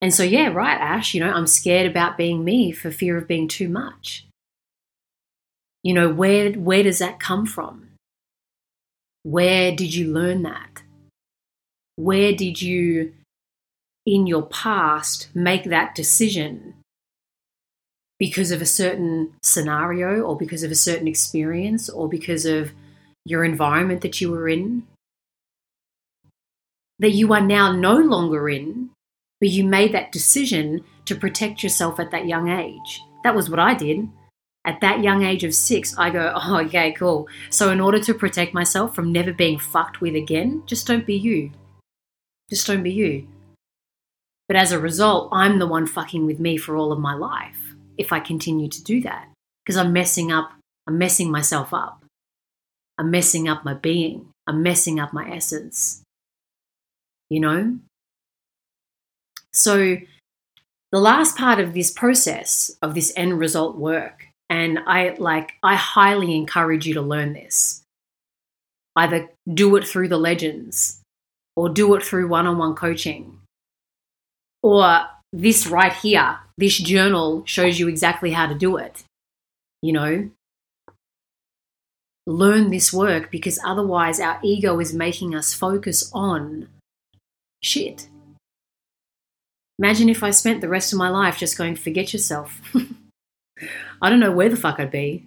And 0.01 0.13
so, 0.13 0.23
yeah, 0.23 0.47
right, 0.47 0.79
Ash, 0.79 1.13
you 1.13 1.19
know, 1.19 1.31
I'm 1.31 1.45
scared 1.45 1.89
about 1.89 2.17
being 2.17 2.43
me 2.43 2.71
for 2.71 2.89
fear 2.89 3.17
of 3.17 3.27
being 3.27 3.47
too 3.47 3.69
much. 3.69 4.25
You 5.83 5.93
know, 5.93 6.09
where, 6.09 6.51
where 6.53 6.83
does 6.83 6.99
that 6.99 7.19
come 7.19 7.45
from? 7.45 7.89
Where 9.23 9.75
did 9.75 9.93
you 9.93 10.11
learn 10.11 10.41
that? 10.43 10.81
Where 11.95 12.33
did 12.33 12.61
you, 12.61 13.13
in 14.05 14.25
your 14.25 14.43
past, 14.43 15.29
make 15.35 15.65
that 15.65 15.93
decision 15.93 16.75
because 18.17 18.51
of 18.51 18.61
a 18.61 18.65
certain 18.65 19.33
scenario 19.43 20.21
or 20.21 20.37
because 20.37 20.63
of 20.63 20.71
a 20.71 20.75
certain 20.75 21.07
experience 21.07 21.89
or 21.89 22.07
because 22.07 22.45
of 22.45 22.71
your 23.25 23.43
environment 23.43 24.01
that 24.01 24.21
you 24.21 24.31
were 24.31 24.47
in? 24.47 24.87
That 26.99 27.11
you 27.11 27.33
are 27.33 27.41
now 27.41 27.71
no 27.71 27.95
longer 27.97 28.47
in, 28.47 28.90
but 29.41 29.49
you 29.49 29.65
made 29.65 29.93
that 29.93 30.13
decision 30.13 30.85
to 31.03 31.15
protect 31.15 31.63
yourself 31.63 31.99
at 31.99 32.11
that 32.11 32.27
young 32.27 32.47
age. 32.47 33.01
That 33.25 33.35
was 33.35 33.49
what 33.49 33.59
I 33.59 33.73
did 33.73 34.07
at 34.65 34.81
that 34.81 35.01
young 35.01 35.23
age 35.23 35.43
of 35.43 35.53
six, 35.53 35.97
I 35.97 36.09
go, 36.09 36.33
oh, 36.35 36.59
okay, 36.65 36.91
cool. 36.93 37.27
So, 37.49 37.71
in 37.71 37.81
order 37.81 37.99
to 37.99 38.13
protect 38.13 38.53
myself 38.53 38.95
from 38.95 39.11
never 39.11 39.33
being 39.33 39.59
fucked 39.59 40.01
with 40.01 40.15
again, 40.15 40.63
just 40.65 40.87
don't 40.87 41.05
be 41.05 41.15
you. 41.15 41.51
Just 42.49 42.67
don't 42.67 42.83
be 42.83 42.91
you. 42.91 43.27
But 44.47 44.57
as 44.57 44.71
a 44.71 44.79
result, 44.79 45.29
I'm 45.31 45.59
the 45.59 45.67
one 45.67 45.87
fucking 45.87 46.25
with 46.25 46.39
me 46.39 46.57
for 46.57 46.75
all 46.75 46.91
of 46.91 46.99
my 46.99 47.13
life 47.13 47.57
if 47.97 48.11
I 48.11 48.19
continue 48.19 48.67
to 48.67 48.83
do 48.83 49.01
that. 49.01 49.29
Because 49.63 49.77
I'm 49.77 49.93
messing 49.93 50.31
up, 50.31 50.51
I'm 50.87 50.97
messing 50.97 51.31
myself 51.31 51.73
up. 51.73 52.03
I'm 52.97 53.09
messing 53.09 53.47
up 53.47 53.63
my 53.63 53.73
being. 53.73 54.27
I'm 54.47 54.61
messing 54.61 54.99
up 54.99 55.13
my 55.13 55.29
essence. 55.31 56.01
You 57.29 57.39
know? 57.39 57.79
So, 59.53 59.97
the 60.91 60.99
last 60.99 61.37
part 61.37 61.59
of 61.59 61.73
this 61.73 61.91
process, 61.91 62.71
of 62.81 62.95
this 62.95 63.13
end 63.15 63.39
result 63.39 63.77
work, 63.77 64.27
and 64.49 64.79
I 64.85 65.15
like 65.17 65.53
I 65.63 65.75
highly 65.75 66.35
encourage 66.35 66.85
you 66.85 66.93
to 66.95 67.01
learn 67.01 67.33
this. 67.33 67.83
Either 68.95 69.29
do 69.51 69.75
it 69.77 69.87
through 69.87 70.09
the 70.09 70.17
legends 70.17 71.01
or 71.55 71.69
do 71.69 71.95
it 71.95 72.03
through 72.03 72.27
one-on-one 72.27 72.75
coaching. 72.75 73.39
Or 74.61 75.05
this 75.31 75.67
right 75.67 75.93
here, 75.93 76.39
this 76.57 76.77
journal 76.77 77.43
shows 77.45 77.79
you 77.79 77.87
exactly 77.87 78.31
how 78.31 78.47
to 78.47 78.55
do 78.55 78.77
it. 78.77 79.03
You 79.81 79.93
know, 79.93 80.29
learn 82.27 82.69
this 82.69 82.91
work 82.91 83.31
because 83.31 83.59
otherwise 83.65 84.19
our 84.19 84.39
ego 84.43 84.79
is 84.79 84.93
making 84.93 85.33
us 85.33 85.53
focus 85.53 86.11
on 86.13 86.67
shit. 87.63 88.07
Imagine 89.81 90.09
if 90.09 90.21
I 90.21 90.29
spent 90.29 90.61
the 90.61 90.69
rest 90.69 90.93
of 90.93 90.99
my 90.99 91.09
life 91.09 91.39
just 91.39 91.57
going, 91.57 91.75
forget 91.75 92.13
yourself. 92.13 92.61
I 93.99 94.11
don't 94.11 94.19
know 94.19 94.31
where 94.31 94.47
the 94.47 94.55
fuck 94.55 94.79
I'd 94.79 94.91
be. 94.91 95.25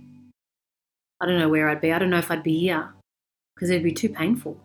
I 1.21 1.27
don't 1.27 1.41
know 1.41 1.49
where 1.49 1.69
I'd 1.69 1.81
be. 1.81 1.93
I 1.93 1.99
don't 1.99 2.09
know 2.09 2.19
if 2.19 2.31
I'd 2.31 2.45
be 2.45 2.61
here 2.61 2.93
because 3.57 3.69
it'd 3.69 3.83
be 3.83 3.91
too 3.91 4.11
painful. 4.11 4.57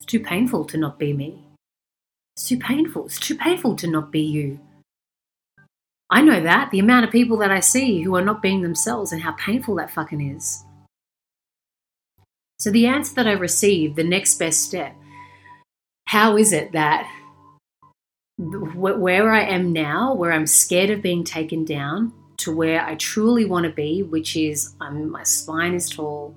It's 0.00 0.06
too 0.06 0.20
painful 0.20 0.64
to 0.64 0.78
not 0.78 0.98
be 0.98 1.12
me. 1.12 1.38
It's 2.34 2.48
too 2.48 2.56
painful. 2.56 3.04
It's 3.04 3.20
too 3.20 3.34
painful 3.34 3.76
to 3.76 3.86
not 3.88 4.10
be 4.10 4.22
you. 4.22 4.58
I 6.08 6.22
know 6.22 6.40
that. 6.42 6.70
The 6.70 6.78
amount 6.78 7.04
of 7.04 7.12
people 7.12 7.36
that 7.38 7.50
I 7.50 7.60
see 7.60 8.00
who 8.00 8.16
are 8.16 8.24
not 8.24 8.40
being 8.40 8.62
themselves 8.62 9.12
and 9.12 9.20
how 9.20 9.32
painful 9.32 9.74
that 9.74 9.90
fucking 9.90 10.34
is. 10.34 10.64
So, 12.58 12.70
the 12.70 12.86
answer 12.86 13.16
that 13.16 13.28
I 13.28 13.32
received, 13.32 13.96
the 13.96 14.02
next 14.02 14.38
best 14.38 14.62
step, 14.62 14.94
how 16.06 16.38
is 16.38 16.54
it 16.54 16.72
that 16.72 17.06
where 18.40 19.30
I 19.30 19.42
am 19.42 19.72
now, 19.72 20.14
where 20.14 20.32
I'm 20.32 20.46
scared 20.46 20.90
of 20.90 21.02
being 21.02 21.24
taken 21.24 21.64
down, 21.64 22.12
to 22.38 22.54
where 22.54 22.82
I 22.82 22.94
truly 22.94 23.44
want 23.44 23.66
to 23.66 23.72
be, 23.72 24.02
which 24.02 24.34
is 24.34 24.74
I'm, 24.80 25.10
my 25.10 25.24
spine 25.24 25.74
is 25.74 25.90
tall. 25.90 26.34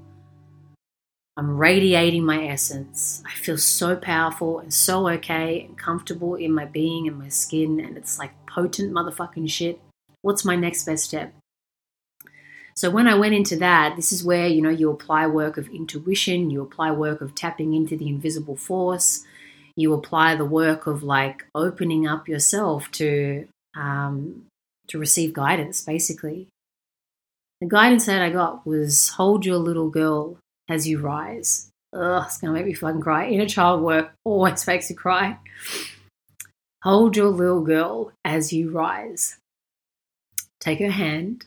I'm 1.38 1.58
radiating 1.58 2.26
my 2.26 2.46
essence. 2.46 3.24
I 3.26 3.32
feel 3.32 3.58
so 3.58 3.96
powerful 3.96 4.60
and 4.60 4.74
so 4.74 5.08
okay 5.10 5.62
and 5.62 5.78
comfortable 5.78 6.36
in 6.36 6.52
my 6.52 6.66
being 6.66 7.08
and 7.08 7.18
my 7.18 7.30
skin, 7.30 7.80
and 7.80 7.98
it's 7.98 8.20
like 8.20 8.32
potent 8.46 8.92
motherfucking 8.92 9.50
shit. 9.50 9.80
What's 10.22 10.46
my 10.46 10.56
next 10.56 10.86
best 10.86 11.06
step? 11.06 11.34
So 12.76 12.90
when 12.90 13.08
I 13.08 13.16
went 13.16 13.36
into 13.36 13.56
that, 13.58 13.96
this 13.96 14.12
is 14.12 14.24
where 14.24 14.48
you 14.48 14.62
know 14.62 14.70
you 14.70 14.92
apply 14.92 15.28
work 15.28 15.58
of 15.58 15.70
intuition, 15.70 16.50
you 16.50 16.62
apply 16.62 16.92
work 16.92 17.22
of 17.22 17.34
tapping 17.34 17.74
into 17.74 17.96
the 17.96 18.10
invisible 18.10 18.58
force, 18.58 19.24
you 19.76 19.94
apply 19.94 20.36
the 20.36 20.46
work 20.46 20.88
of 20.88 21.04
like 21.04 21.46
opening 21.56 22.08
up 22.08 22.28
yourself 22.28 22.92
to 22.92 23.48
um, 23.76 24.46
to 24.88 25.00
receive 25.00 25.34
guidance, 25.34 25.82
basically. 25.82 26.48
The 27.62 27.68
guidance 27.68 28.06
that 28.06 28.22
I 28.22 28.30
got 28.30 28.68
was 28.68 29.10
hold 29.10 29.46
your 29.46 29.58
little 29.58 29.90
girl 29.90 30.38
as 30.70 30.88
you 30.88 31.00
rise. 31.00 31.70
Ugh, 31.94 32.24
it's 32.26 32.38
gonna 32.40 32.54
make 32.54 32.66
me 32.66 32.74
fucking 32.74 33.02
cry. 33.02 33.28
Inner 33.28 33.48
child 33.48 33.82
work 33.82 34.14
always 34.26 34.66
makes 34.68 34.90
you 34.90 34.96
cry. 34.96 35.38
Hold 36.84 37.16
your 37.16 37.30
little 37.30 37.62
girl 37.62 38.12
as 38.26 38.52
you 38.52 38.70
rise. 38.70 39.38
Take 40.60 40.80
her 40.80 40.92
hand, 40.92 41.46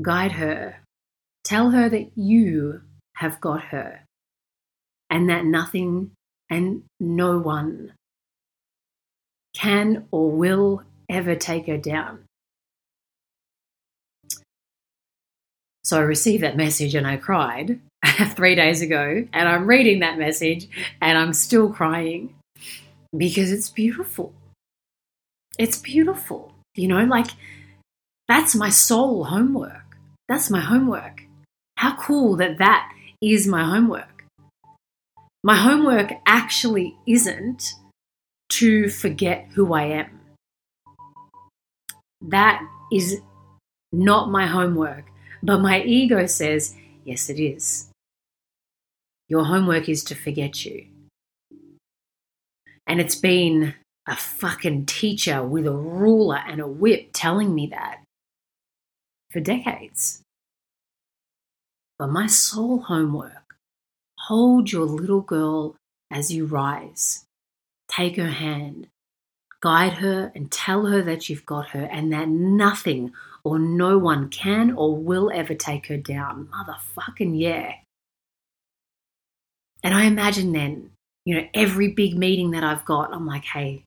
guide 0.00 0.32
her, 0.32 0.76
tell 1.44 1.70
her 1.70 1.88
that 1.88 2.16
you 2.16 2.82
have 3.16 3.40
got 3.40 3.64
her, 3.64 4.04
and 5.10 5.28
that 5.28 5.44
nothing 5.44 6.12
and 6.50 6.82
no 7.00 7.38
one 7.38 7.92
can 9.54 10.06
or 10.10 10.30
will 10.30 10.82
ever 11.08 11.34
take 11.34 11.66
her 11.66 11.78
down. 11.78 12.24
So 15.84 15.98
I 15.98 16.02
received 16.02 16.42
that 16.42 16.56
message 16.56 16.94
and 16.94 17.06
I 17.06 17.16
cried 17.18 17.78
three 18.30 18.54
days 18.54 18.80
ago. 18.80 19.26
And 19.32 19.48
I'm 19.48 19.66
reading 19.66 20.00
that 20.00 20.18
message 20.18 20.68
and 21.00 21.18
I'm 21.18 21.34
still 21.34 21.68
crying 21.68 22.34
because 23.16 23.52
it's 23.52 23.68
beautiful. 23.68 24.32
It's 25.58 25.78
beautiful. 25.78 26.54
You 26.74 26.88
know, 26.88 27.04
like 27.04 27.28
that's 28.28 28.54
my 28.54 28.70
soul 28.70 29.24
homework. 29.24 29.98
That's 30.28 30.50
my 30.50 30.60
homework. 30.60 31.22
How 31.76 31.96
cool 31.96 32.36
that 32.36 32.58
that 32.58 32.90
is 33.20 33.46
my 33.46 33.64
homework. 33.64 34.13
My 35.46 35.56
homework 35.56 36.10
actually 36.24 36.96
isn't 37.06 37.74
to 38.48 38.88
forget 38.88 39.46
who 39.52 39.74
I 39.74 39.84
am. 39.84 40.20
That 42.22 42.66
is 42.90 43.20
not 43.92 44.30
my 44.30 44.46
homework. 44.46 45.04
But 45.42 45.58
my 45.58 45.82
ego 45.82 46.24
says, 46.24 46.74
yes, 47.04 47.28
it 47.28 47.38
is. 47.38 47.90
Your 49.28 49.44
homework 49.44 49.86
is 49.86 50.02
to 50.04 50.14
forget 50.14 50.64
you. 50.64 50.86
And 52.86 52.98
it's 52.98 53.16
been 53.16 53.74
a 54.08 54.16
fucking 54.16 54.86
teacher 54.86 55.42
with 55.42 55.66
a 55.66 55.72
ruler 55.72 56.40
and 56.48 56.58
a 56.58 56.66
whip 56.66 57.10
telling 57.12 57.54
me 57.54 57.66
that 57.66 57.98
for 59.30 59.40
decades. 59.40 60.22
But 61.98 62.08
my 62.08 62.28
soul 62.28 62.78
homework 62.78 63.43
hold 64.28 64.72
your 64.72 64.84
little 64.84 65.20
girl 65.20 65.76
as 66.10 66.32
you 66.32 66.46
rise. 66.46 67.24
Take 67.88 68.16
her 68.16 68.28
hand, 68.28 68.88
guide 69.60 69.94
her, 69.94 70.32
and 70.34 70.50
tell 70.50 70.86
her 70.86 71.02
that 71.02 71.28
you've 71.28 71.46
got 71.46 71.68
her 71.70 71.84
and 71.84 72.12
that 72.12 72.28
nothing 72.28 73.12
or 73.44 73.58
no 73.58 73.98
one 73.98 74.28
can 74.28 74.72
or 74.72 74.96
will 74.96 75.30
ever 75.34 75.54
take 75.54 75.86
her 75.86 75.96
down. 75.96 76.48
Motherfucking 76.52 77.38
yeah. 77.38 77.74
And 79.82 79.92
I 79.94 80.04
imagine 80.04 80.52
then, 80.52 80.90
you 81.26 81.34
know, 81.34 81.46
every 81.52 81.88
big 81.88 82.16
meeting 82.16 82.52
that 82.52 82.64
I've 82.64 82.86
got, 82.86 83.12
I'm 83.12 83.26
like, 83.26 83.44
hey, 83.44 83.84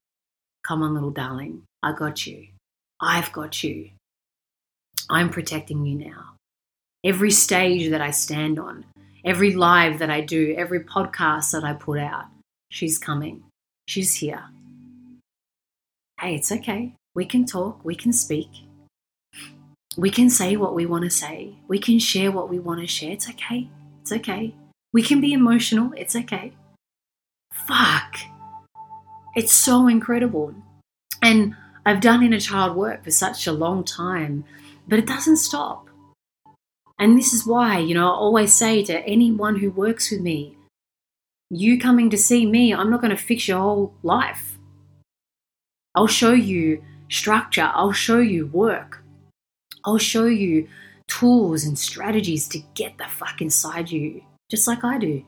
come 0.63 0.83
on, 0.83 0.93
little 0.93 1.11
darling, 1.11 1.63
I 1.81 1.93
got 1.93 2.27
you. 2.27 2.47
I've 3.01 3.31
got 3.31 3.63
you. 3.63 3.89
I'm 5.09 5.29
protecting 5.29 5.85
you 5.85 5.95
now. 5.95 6.35
Every 7.03 7.31
stage 7.31 7.89
that 7.89 8.01
I 8.01 8.11
stand 8.11 8.59
on, 8.59 8.85
every 9.27 9.53
live 9.53 9.99
that 9.99 10.09
I 10.09 10.21
do, 10.21 10.55
every 10.57 10.79
podcast 10.79 11.51
that 11.51 11.63
I 11.63 11.73
put 11.73 11.99
out, 11.99 12.25
she's 12.71 12.97
coming. 12.97 13.43
She's 13.87 14.15
here. 14.15 14.45
Hey, 16.19 16.35
it's 16.35 16.51
okay. 16.51 16.95
We 17.13 17.25
can 17.25 17.45
talk, 17.45 17.83
we 17.83 17.95
can 17.95 18.13
speak 18.13 18.49
we 19.97 20.11
can 20.11 20.29
say 20.29 20.55
what 20.55 20.75
we 20.75 20.85
want 20.85 21.03
to 21.05 21.09
say. 21.09 21.55
We 21.67 21.79
can 21.79 21.97
share 21.97 22.31
what 22.31 22.49
we 22.49 22.59
want 22.59 22.81
to 22.81 22.87
share. 22.87 23.11
It's 23.11 23.27
okay. 23.27 23.67
It's 24.01 24.11
okay. 24.11 24.53
We 24.93 25.01
can 25.01 25.19
be 25.19 25.33
emotional. 25.33 25.91
It's 25.97 26.15
okay. 26.15 26.53
Fuck. 27.51 28.17
It's 29.35 29.51
so 29.51 29.87
incredible. 29.87 30.53
And 31.23 31.55
I've 31.83 31.99
done 31.99 32.21
inner 32.23 32.39
child 32.39 32.77
work 32.77 33.03
for 33.03 33.11
such 33.11 33.47
a 33.47 33.51
long 33.51 33.83
time, 33.83 34.45
but 34.87 34.99
it 34.99 35.07
doesn't 35.07 35.37
stop. 35.37 35.86
And 36.99 37.17
this 37.17 37.33
is 37.33 37.45
why, 37.45 37.77
you 37.79 37.93
know, 37.93 38.07
I 38.07 38.15
always 38.15 38.53
say 38.53 38.83
to 38.83 39.05
anyone 39.05 39.57
who 39.57 39.69
works 39.69 40.09
with 40.09 40.21
me, 40.21 40.57
you 41.49 41.79
coming 41.79 42.09
to 42.09 42.17
see 42.17 42.45
me, 42.45 42.73
I'm 42.73 42.89
not 42.89 43.01
going 43.01 43.15
to 43.15 43.21
fix 43.21 43.47
your 43.47 43.59
whole 43.59 43.93
life. 44.03 44.57
I'll 45.95 46.07
show 46.07 46.33
you 46.33 46.83
structure, 47.09 47.71
I'll 47.73 47.93
show 47.93 48.19
you 48.19 48.47
work, 48.47 49.03
I'll 49.85 49.97
show 49.97 50.25
you 50.25 50.67
tools 51.07 51.63
and 51.63 51.79
strategies 51.79 52.47
to 52.49 52.59
get 52.75 52.97
the 52.97 53.05
fuck 53.05 53.41
inside 53.41 53.89
you, 53.91 54.23
just 54.49 54.67
like 54.67 54.83
I 54.83 54.97
do. 54.97 55.23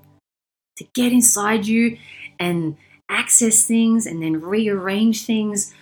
To 0.78 0.84
get 0.94 1.12
inside 1.12 1.66
you 1.66 1.98
and 2.40 2.78
access 3.10 3.64
things 3.64 4.06
and 4.06 4.22
then 4.22 4.42
rearrange 4.42 5.26
things 5.26 5.74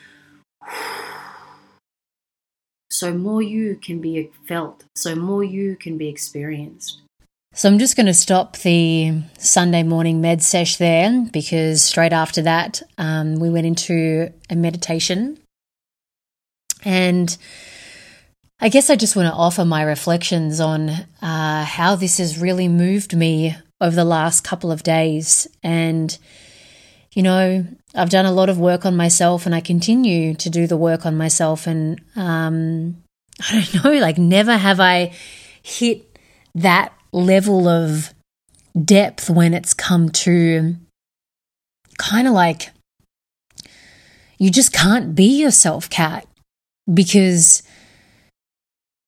so 2.97 3.13
more 3.13 3.43
you 3.43 3.75
can 3.75 4.01
be 4.01 4.31
felt, 4.47 4.83
so 4.95 5.15
more 5.15 5.43
you 5.43 5.75
can 5.75 5.99
be 5.99 6.07
experienced. 6.07 7.01
So 7.53 7.69
I'm 7.69 7.77
just 7.77 7.95
going 7.95 8.07
to 8.07 8.13
stop 8.13 8.57
the 8.57 9.21
Sunday 9.37 9.83
morning 9.83 10.19
med 10.19 10.41
sesh 10.41 10.77
there 10.77 11.27
because 11.31 11.83
straight 11.83 12.13
after 12.13 12.41
that 12.41 12.81
um, 12.97 13.35
we 13.35 13.51
went 13.51 13.67
into 13.67 14.33
a 14.49 14.55
meditation, 14.55 15.37
and 16.83 17.37
I 18.59 18.69
guess 18.69 18.89
I 18.89 18.95
just 18.95 19.15
want 19.15 19.27
to 19.27 19.39
offer 19.45 19.63
my 19.63 19.83
reflections 19.83 20.59
on 20.59 20.89
uh, 21.21 21.65
how 21.65 21.95
this 21.95 22.17
has 22.17 22.39
really 22.39 22.67
moved 22.67 23.15
me 23.15 23.55
over 23.79 23.95
the 23.95 24.05
last 24.05 24.43
couple 24.43 24.71
of 24.71 24.81
days, 24.81 25.47
and 25.61 26.17
you 27.17 27.23
know 27.23 27.65
I've 27.95 28.11
done 28.11 28.27
a 28.27 28.31
lot 28.31 28.47
of 28.47 28.59
work 28.59 28.85
on 28.85 28.95
myself 28.95 29.47
and 29.47 29.55
I 29.55 29.59
continue 29.59 30.35
to 30.35 30.49
do 30.51 30.67
the 30.67 30.77
work 30.77 31.03
on 31.05 31.17
myself. 31.17 31.65
And 31.65 31.99
um, 32.15 33.03
I 33.49 33.67
don't 33.71 33.83
know, 33.83 33.91
like, 33.99 34.19
never 34.19 34.55
have 34.55 34.79
I 34.79 35.13
hit 35.63 36.19
that 36.53 36.93
level 37.11 37.67
of 37.67 38.13
depth 38.85 39.29
when 39.29 39.55
it's 39.55 39.73
come 39.73 40.09
to 40.09 40.75
kind 41.97 42.27
of 42.27 42.33
like 42.33 42.69
you 44.37 44.51
just 44.51 44.71
can't 44.71 45.15
be 45.15 45.41
yourself, 45.41 45.89
Kat, 45.89 46.27
because 46.93 47.63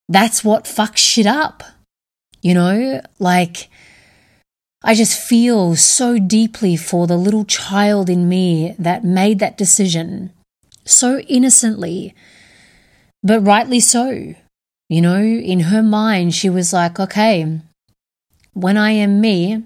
that's 0.07 0.43
what 0.43 0.63
fucks 0.63 0.97
shit 0.97 1.27
up. 1.27 1.63
You 2.41 2.55
know, 2.55 3.01
like 3.19 3.69
I 4.81 4.95
just 4.95 5.19
feel 5.19 5.75
so 5.75 6.17
deeply 6.17 6.77
for 6.77 7.05
the 7.05 7.17
little 7.17 7.43
child 7.43 8.09
in 8.09 8.29
me 8.29 8.75
that 8.79 9.03
made 9.03 9.39
that 9.39 9.57
decision 9.57 10.31
so 10.85 11.19
innocently, 11.19 12.15
but 13.21 13.41
rightly 13.41 13.81
so. 13.81 14.35
You 14.87 15.01
know, 15.01 15.21
in 15.21 15.61
her 15.61 15.83
mind, 15.83 16.33
she 16.33 16.49
was 16.49 16.71
like, 16.71 16.99
okay, 16.99 17.59
when 18.53 18.77
I 18.77 18.91
am 18.91 19.19
me, 19.19 19.63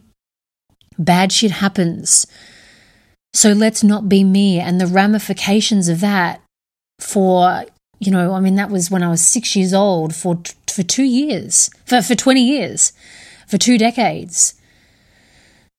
bad 0.97 1.31
shit 1.31 1.51
happens. 1.51 2.25
So 3.33 3.51
let's 3.51 3.83
not 3.83 4.09
be 4.09 4.23
me. 4.23 4.59
And 4.59 4.81
the 4.81 4.87
ramifications 4.87 5.89
of 5.89 5.99
that 6.01 6.41
for, 6.99 7.65
you 7.99 8.11
know, 8.11 8.33
I 8.33 8.39
mean, 8.39 8.55
that 8.55 8.71
was 8.71 8.89
when 8.89 9.03
I 9.03 9.09
was 9.09 9.21
six 9.21 9.55
years 9.55 9.73
old 9.73 10.15
for, 10.15 10.41
for 10.67 10.83
two 10.83 11.03
years, 11.03 11.69
for, 11.85 12.01
for 12.01 12.15
20 12.15 12.41
years, 12.41 12.93
for 13.47 13.59
two 13.59 13.77
decades 13.77 14.55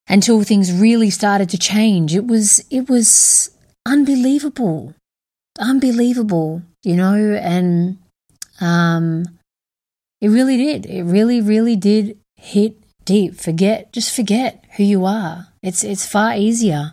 until 0.08 0.42
things 0.42 0.72
really 0.72 1.10
started 1.10 1.48
to 1.50 1.58
change. 1.58 2.14
It 2.14 2.26
was 2.26 2.64
it 2.70 2.88
was 2.88 3.50
unbelievable, 3.86 4.94
unbelievable, 5.58 6.62
you 6.82 6.96
know, 6.96 7.14
and 7.14 7.98
um, 8.60 9.24
it 10.20 10.28
really 10.28 10.56
did. 10.56 10.86
It 10.86 11.02
really, 11.04 11.40
really 11.40 11.76
did 11.76 12.18
hit 12.36 12.76
deep. 13.04 13.36
Forget, 13.36 13.92
just 13.92 14.14
forget 14.14 14.64
who 14.76 14.82
you 14.82 15.04
are. 15.04 15.48
It's 15.62 15.84
it's 15.84 16.06
far 16.06 16.34
easier. 16.34 16.92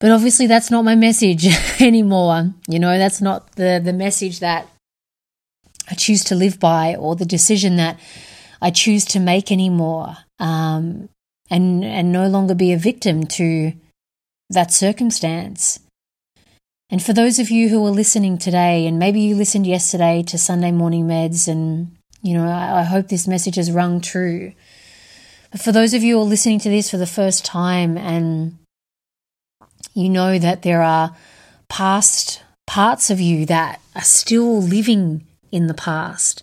But 0.00 0.10
obviously, 0.10 0.48
that's 0.48 0.70
not 0.70 0.84
my 0.84 0.96
message 0.96 1.46
anymore. 1.80 2.52
You 2.68 2.78
know, 2.78 2.98
that's 2.98 3.20
not 3.20 3.52
the 3.56 3.80
the 3.82 3.92
message 3.92 4.40
that 4.40 4.66
I 5.90 5.94
choose 5.94 6.24
to 6.24 6.34
live 6.34 6.58
by, 6.58 6.96
or 6.96 7.16
the 7.16 7.26
decision 7.26 7.76
that 7.76 7.98
I 8.60 8.70
choose 8.70 9.04
to 9.06 9.20
make 9.20 9.52
anymore. 9.52 10.16
Um, 10.38 11.08
and 11.52 11.84
and 11.84 12.10
no 12.10 12.26
longer 12.26 12.54
be 12.54 12.72
a 12.72 12.78
victim 12.78 13.26
to 13.26 13.74
that 14.50 14.72
circumstance. 14.72 15.78
And 16.90 17.02
for 17.02 17.12
those 17.12 17.38
of 17.38 17.50
you 17.50 17.68
who 17.68 17.86
are 17.86 17.90
listening 17.90 18.38
today, 18.38 18.86
and 18.86 18.98
maybe 18.98 19.20
you 19.20 19.36
listened 19.36 19.66
yesterday 19.66 20.22
to 20.24 20.38
Sunday 20.38 20.72
morning 20.72 21.06
meds, 21.06 21.48
and 21.48 21.96
you 22.22 22.34
know, 22.34 22.48
I, 22.48 22.80
I 22.80 22.82
hope 22.82 23.08
this 23.08 23.28
message 23.28 23.56
has 23.56 23.70
rung 23.70 24.00
true. 24.00 24.52
But 25.50 25.60
for 25.60 25.72
those 25.72 25.92
of 25.92 26.02
you 26.02 26.16
who 26.16 26.22
are 26.22 26.26
listening 26.26 26.58
to 26.60 26.70
this 26.70 26.90
for 26.90 26.96
the 26.96 27.06
first 27.06 27.44
time, 27.44 27.98
and 27.98 28.58
you 29.94 30.08
know 30.08 30.38
that 30.38 30.62
there 30.62 30.82
are 30.82 31.14
past 31.68 32.42
parts 32.66 33.10
of 33.10 33.20
you 33.20 33.44
that 33.46 33.80
are 33.94 34.02
still 34.02 34.62
living 34.62 35.26
in 35.50 35.66
the 35.66 35.74
past, 35.74 36.42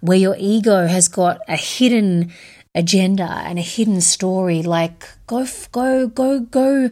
where 0.00 0.16
your 0.16 0.36
ego 0.38 0.86
has 0.86 1.08
got 1.08 1.40
a 1.46 1.56
hidden 1.56 2.32
agenda 2.76 3.24
and 3.24 3.58
a 3.58 3.62
hidden 3.62 4.00
story. 4.00 4.62
Like, 4.62 5.08
go, 5.26 5.46
go, 5.72 6.06
go, 6.06 6.40
go, 6.40 6.90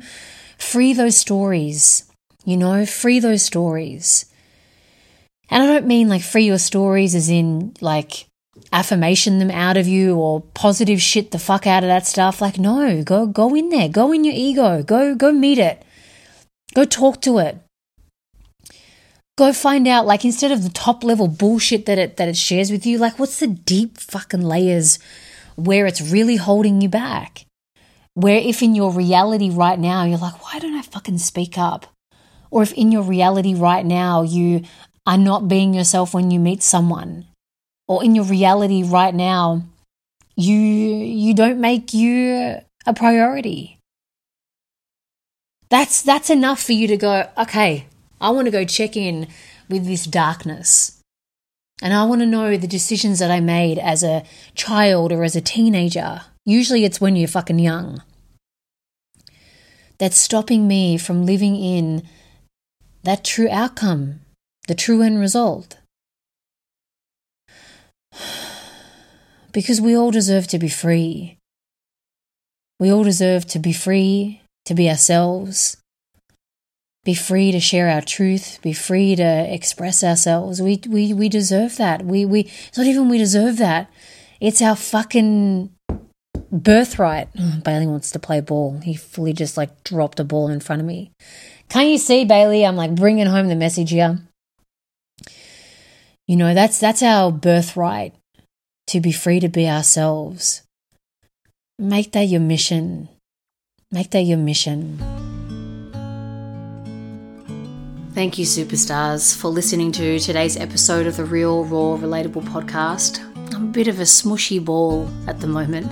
free 0.59 0.93
those 0.95 1.17
stories, 1.17 2.11
you 2.45 2.57
know, 2.57 2.87
free 2.87 3.21
those 3.21 3.43
stories. 3.43 4.27
And 5.51 5.63
I 5.63 5.67
don't 5.67 5.87
mean 5.87 6.09
like 6.09 6.23
free 6.23 6.47
your 6.47 6.59
stories 6.59 7.15
as 7.15 7.29
in 7.29 7.75
like 7.81 8.27
affirmation 8.73 9.39
them 9.39 9.51
out 9.51 9.77
of 9.77 9.87
you 9.87 10.17
or 10.17 10.41
positive 10.41 11.01
shit 11.01 11.31
the 11.31 11.39
fuck 11.39 11.67
out 11.67 11.85
of 11.85 11.89
that 11.89 12.07
stuff. 12.07 12.41
Like, 12.41 12.59
no, 12.59 13.03
go, 13.03 13.27
go 13.27 13.55
in 13.55 13.69
there, 13.69 13.89
go 13.89 14.11
in 14.13 14.25
your 14.25 14.35
ego, 14.35 14.83
go, 14.83 15.15
go 15.15 15.33
meet 15.33 15.59
it, 15.59 15.85
go 16.75 16.85
talk 16.85 17.21
to 17.23 17.39
it. 17.39 17.59
Go 19.37 19.53
find 19.53 19.89
out, 19.89 20.07
like, 20.07 20.25
instead 20.25 20.53
of 20.53 20.63
the 20.63 20.69
top 20.69 21.03
level 21.03 21.27
bullshit 21.27 21.87
that 21.87 21.99
it 21.99 22.19
that 22.19 22.29
it 22.29 22.37
shares 22.37 22.71
with 22.71 22.87
you, 22.87 22.99
like, 22.99 23.19
what's 23.19 23.41
the 23.41 23.49
deep 23.49 23.99
fucking 23.99 24.43
layers 24.43 25.01
where 25.57 25.87
it's 25.87 26.01
really 26.01 26.37
holding 26.37 26.81
you 26.81 26.89
back. 26.89 27.47
Where 28.15 28.39
if 28.39 28.63
in 28.63 28.75
your 28.75 28.93
reality 28.93 29.51
right 29.51 29.79
now, 29.79 30.05
you're 30.05 30.19
like, 30.19 30.45
why 30.45 30.59
don't 30.59 30.77
I 30.77 30.83
fucking 30.83 31.19
speak 31.19 31.59
up? 31.59 31.87
Or 32.51 32.63
if 32.63 32.73
in 32.73 32.93
your 32.93 33.03
reality 33.03 33.55
right 33.55 33.85
now, 33.85 34.23
you 34.23 34.63
are 35.07 35.19
not 35.19 35.49
being 35.49 35.75
yourself 35.75 36.15
when 36.15 36.31
you 36.31 36.39
meet 36.39 36.63
someone, 36.63 37.27
or 37.89 38.05
in 38.05 38.15
your 38.15 38.25
reality 38.25 38.83
right 38.83 39.15
now, 39.15 39.65
you 40.37 40.57
you 40.57 41.35
don't 41.35 41.61
make 41.61 41.93
you 41.93 42.61
a 42.87 42.95
priority. 42.95 43.79
That's 45.69 46.03
that's 46.03 46.31
enough 46.31 46.63
for 46.63 46.73
you 46.73 46.87
to 46.87 46.97
go, 46.97 47.29
okay, 47.37 47.87
I 48.21 48.31
want 48.31 48.47
to 48.47 48.53
go 48.53 48.65
check 48.65 48.97
in 48.97 49.29
with 49.69 49.87
this 49.87 50.05
darkness. 50.05 50.94
And 51.83 51.93
I 51.93 52.05
want 52.05 52.21
to 52.21 52.27
know 52.27 52.57
the 52.57 52.67
decisions 52.67 53.19
that 53.19 53.31
I 53.31 53.41
made 53.41 53.79
as 53.79 54.03
a 54.03 54.25
child 54.55 55.13
or 55.13 55.25
as 55.25 55.37
a 55.37 55.41
teenager. 55.41 56.23
Usually 56.45 56.85
it's 56.85 57.01
when 57.01 57.17
you're 57.17 57.29
fucking 57.29 57.59
young. 57.59 58.03
That's 59.99 60.17
stopping 60.17 60.67
me 60.67 60.99
from 60.99 61.27
living 61.27 61.57
in 61.57 62.03
that 63.03 63.25
true 63.25 63.49
outcome, 63.51 64.21
the 64.67 64.75
true 64.75 65.03
end 65.03 65.21
result. 65.21 65.79
Because 69.53 69.81
we 69.81 69.97
all 69.97 70.11
deserve 70.11 70.49
to 70.49 70.59
be 70.59 70.69
free. 70.69 71.39
We 72.81 72.91
all 72.91 73.05
deserve 73.05 73.47
to 73.47 73.61
be 73.61 73.73
free, 73.73 74.43
to 74.65 74.75
be 74.75 74.91
ourselves, 74.91 75.77
be 77.05 77.15
free 77.15 77.53
to 77.53 77.61
share 77.61 77.89
our 77.89 78.01
truth, 78.01 78.59
be 78.63 78.73
free 78.73 79.15
to 79.17 79.55
express 79.55 80.03
ourselves. 80.03 80.61
We 80.61 80.81
we 80.89 81.13
we 81.13 81.29
deserve 81.29 81.77
that. 81.77 82.05
We 82.05 82.25
we 82.25 82.41
it's 82.41 82.79
not 82.79 82.87
even 82.87 83.09
we 83.09 83.19
deserve 83.19 83.59
that. 83.59 83.91
It's 84.41 84.63
our 84.63 84.75
fucking 84.75 85.71
birthright. 86.51 87.29
Oh, 87.39 87.61
Bailey 87.65 87.87
wants 87.87 88.11
to 88.13 88.19
play 88.19 88.41
ball. 88.41 88.81
He 88.83 88.95
fully 88.95 89.33
just 89.33 89.57
like 89.57 89.85
dropped 89.85 90.19
a 90.21 90.25
ball 90.25 90.49
in 90.49 90.61
front 90.61 90.81
of 90.81 90.87
me. 90.87 91.13
Can't 91.69 91.89
you 91.89 91.99
see, 91.99 92.25
Bailey? 92.25 92.65
I'm 92.65 92.77
like 92.77 92.95
bringing 92.95 93.27
home 93.27 93.49
the 93.49 93.57
message 93.57 93.91
here. 93.91 94.21
You 96.27 96.37
know, 96.37 96.55
that's 96.55 96.81
that's 96.81 97.03
our 97.03 97.31
birthright 97.31 98.15
to 98.89 99.01
be 99.01 99.13
free 99.13 99.41
to 99.41 99.49
be 99.49 99.69
ourselves. 99.69 100.63
Make 101.79 102.13
that 102.13 102.25
your 102.25 102.41
mission. 102.41 103.09
Make 103.91 104.11
that 104.13 104.23
your 104.23 104.39
mission. 104.39 105.34
Thank 108.15 108.39
you, 108.39 108.45
superstars, 108.45 109.37
for 109.37 109.49
listening 109.49 109.91
to 109.91 110.21
today's 110.21 110.57
episode 110.57 111.09
of 111.09 111.17
the 111.17 111.25
Real, 111.25 111.65
Raw, 111.65 111.99
Relatable 111.99 112.45
podcast. 112.45 113.19
I'm 113.53 113.65
a 113.65 113.73
bit 113.73 113.89
of 113.89 113.99
a 113.99 114.05
smushy 114.05 114.65
ball 114.65 115.09
at 115.27 115.41
the 115.41 115.49
moment. 115.49 115.91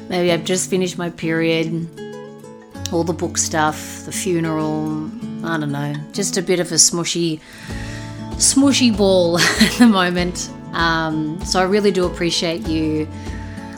Maybe 0.08 0.32
I've 0.32 0.46
just 0.46 0.70
finished 0.70 0.96
my 0.96 1.10
period, 1.10 1.86
all 2.90 3.04
the 3.04 3.12
book 3.12 3.36
stuff, 3.36 4.06
the 4.06 4.12
funeral, 4.12 5.10
I 5.44 5.58
don't 5.58 5.72
know, 5.72 5.94
just 6.14 6.38
a 6.38 6.42
bit 6.42 6.58
of 6.58 6.72
a 6.72 6.76
smushy, 6.76 7.38
smushy 8.36 8.96
ball 8.96 9.38
at 9.60 9.72
the 9.72 9.86
moment. 9.86 10.48
Um, 10.72 11.38
so 11.44 11.60
I 11.60 11.64
really 11.64 11.90
do 11.90 12.06
appreciate 12.06 12.66
you 12.66 13.06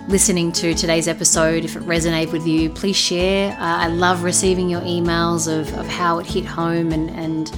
listening 0.09 0.53
to 0.53 0.75
today's 0.75 1.09
episode. 1.09 1.64
If 1.64 1.77
it 1.77 1.83
resonated 1.83 2.33
with 2.33 2.47
you, 2.47 2.71
please 2.71 2.97
share. 2.97 3.53
Uh, 3.53 3.57
I 3.59 3.88
love 3.88 4.23
receiving 4.23 4.69
your 4.69 4.83
emails 4.83 5.53
of, 5.53 5.73
of 5.77 5.87
how 5.87 6.19
it 6.19 6.27
hit 6.27 6.45
home 6.45 6.92
and, 6.92 7.11
and 7.11 7.51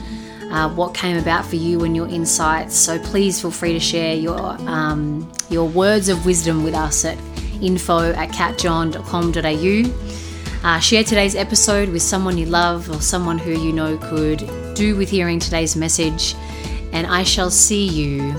uh, 0.50 0.70
what 0.70 0.94
came 0.94 1.18
about 1.18 1.44
for 1.44 1.56
you 1.56 1.84
and 1.84 1.94
your 1.94 2.08
insights. 2.08 2.76
So 2.76 2.98
please 2.98 3.40
feel 3.40 3.50
free 3.50 3.74
to 3.74 3.80
share 3.80 4.14
your, 4.14 4.38
um, 4.68 5.30
your 5.50 5.68
words 5.68 6.08
of 6.08 6.24
wisdom 6.24 6.64
with 6.64 6.74
us 6.74 7.04
at 7.04 7.18
info 7.60 8.12
at 8.12 8.30
katjohn.com.au. 8.30 10.68
Uh, 10.68 10.80
share 10.80 11.04
today's 11.04 11.36
episode 11.36 11.90
with 11.90 12.02
someone 12.02 12.38
you 12.38 12.46
love 12.46 12.90
or 12.90 13.00
someone 13.00 13.38
who 13.38 13.52
you 13.52 13.72
know 13.72 13.96
could 13.98 14.38
do 14.74 14.96
with 14.96 15.10
hearing 15.10 15.38
today's 15.38 15.76
message. 15.76 16.34
And 16.92 17.06
I 17.06 17.22
shall 17.22 17.50
see 17.50 17.86
you 17.86 18.34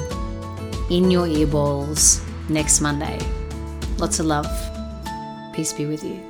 in 0.90 1.12
your 1.12 1.28
earballs 1.28 2.28
next 2.50 2.82
Monday. 2.82 3.20
Lots 4.00 4.18
of 4.20 4.28
love. 4.28 4.48
Peace 5.52 5.74
be 5.74 5.86
with 5.86 6.06
you. 6.06 6.29